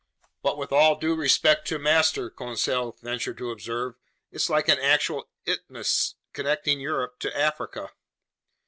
[0.41, 3.93] "But with all due respect to master," Conseil ventured to observe,
[4.31, 7.91] "it's like an actual isthmus connecting Europe to Africa."